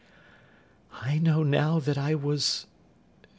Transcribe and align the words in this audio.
"I 1.03 1.19
know 1.19 1.43
now 1.43 1.77
that 1.77 1.95
I 1.95 2.15
was 2.15 2.65